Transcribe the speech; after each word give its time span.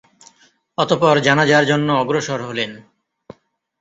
অতঃপর 0.77 1.15
জানাযার 1.19 1.63
জন্য 1.65 1.87
অগ্রসর 1.93 2.39
হলেন। 2.41 2.71